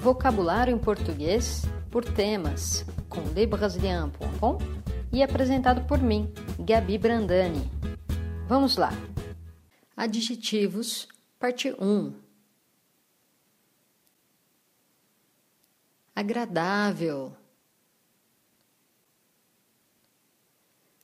Vocabulário 0.00 0.72
em 0.74 0.78
português 0.78 1.62
por 1.90 2.04
temas, 2.04 2.86
com 3.08 3.20
lebrasilian.com 3.34 4.58
e 5.12 5.22
apresentado 5.22 5.86
por 5.86 5.98
mim, 5.98 6.32
Gabi 6.58 6.96
Brandani. 6.96 7.68
Vamos 8.46 8.76
lá! 8.76 8.90
Adjetivos, 9.96 11.08
parte 11.38 11.72
1. 11.72 12.14
Agradável, 16.14 17.36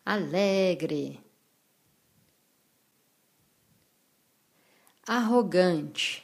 alegre, 0.04 1.20
arrogante, 5.06 6.23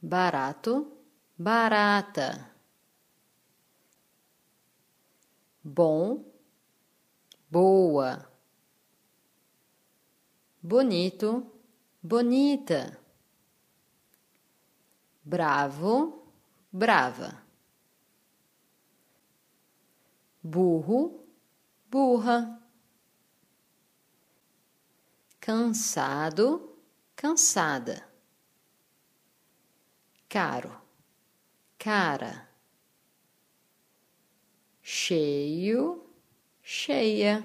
barato, 0.00 0.96
barata, 1.36 2.50
bom, 5.62 6.24
boa, 7.50 8.30
bonito, 10.62 11.52
bonita, 12.00 12.98
bravo, 15.22 16.32
brava, 16.72 17.44
burro, 20.42 21.26
burra, 21.90 22.58
cansado, 25.38 26.78
cansada 27.14 28.09
caro, 30.30 30.80
cara, 31.76 32.48
cheio, 34.80 36.08
cheia, 36.62 37.44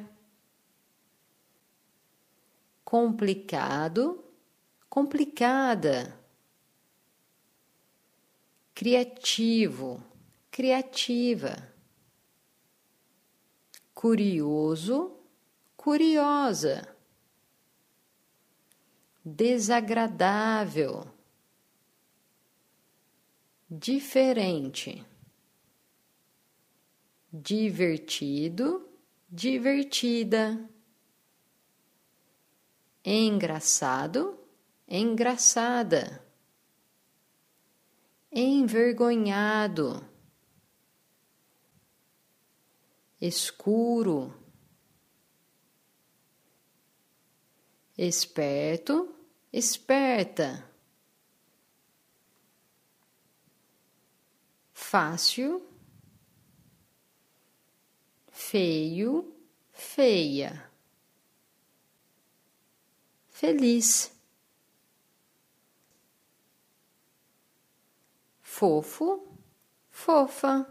complicado, 2.84 4.24
complicada, 4.88 6.16
criativo, 8.76 10.04
criativa, 10.52 11.74
curioso, 13.96 15.20
curiosa, 15.76 16.96
desagradável 19.24 21.15
diferente, 23.70 25.04
divertido, 27.32 28.88
divertida, 29.30 30.70
engraçado, 33.04 34.40
engraçada, 34.88 36.24
envergonhado, 38.32 40.08
escuro, 43.20 44.34
esperto, 47.98 49.16
esperta. 49.52 50.75
Fácil, 54.96 55.62
feio, 58.32 59.36
feia, 59.74 60.72
feliz, 63.28 64.10
fofo, 68.42 69.38
fofa, 69.92 70.66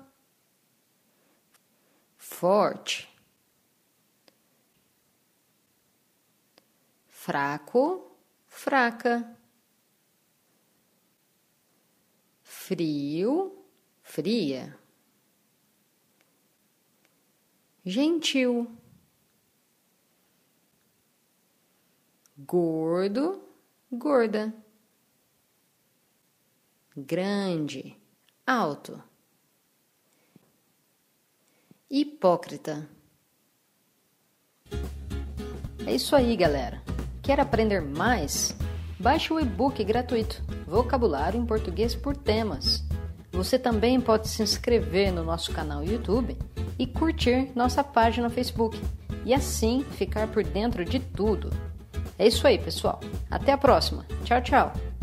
forte, 2.17 3.07
fraco, 7.11 8.11
fraca, 8.47 9.37
frio, 12.43 13.64
fria, 14.05 14.79
gentil, 17.85 18.71
gordo, 22.39 23.43
gorda, 23.91 24.55
grande, 26.97 27.97
alto, 28.47 29.03
hipócrita. 31.91 32.89
É 35.87 35.95
isso 35.95 36.15
aí, 36.15 36.37
galera. 36.37 36.83
Quer 37.23 37.41
aprender 37.41 37.81
mais? 37.81 38.55
Baixe 39.01 39.33
o 39.33 39.41
e-book 39.41 39.83
gratuito 39.83 40.43
Vocabulário 40.67 41.41
em 41.41 41.45
Português 41.45 41.95
por 41.95 42.17
Temas 42.17 42.85
você 43.35 43.59
também 43.59 44.01
pode 44.01 44.29
se 44.29 44.43
inscrever 44.43 45.13
no 45.13 45.25
nosso 45.25 45.53
canal 45.53 45.83
YouTube 45.83 46.37
e 46.79 46.87
curtir 46.87 47.51
nossa 47.55 47.83
página 47.83 48.29
no 48.29 48.35
Facebook 48.35 48.81
e 49.25 49.35
assim 49.35 49.85
ficar 49.93 50.29
por 50.29 50.45
dentro 50.45 50.85
de 50.85 51.01
tudo. 51.01 51.51
É 52.19 52.27
isso 52.27 52.47
aí, 52.47 52.59
pessoal. 52.59 53.01
Até 53.31 53.53
a 53.53 53.59
próxima. 53.59 54.07
Tchau, 54.25 54.41
tchau. 54.41 54.94